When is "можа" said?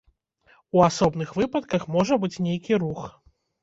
1.99-2.21